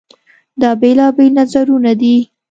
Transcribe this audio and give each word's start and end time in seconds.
دا 0.61 0.69
بېلابېل 0.81 1.29
نظرونه 1.39 1.91
دي. 2.01 2.15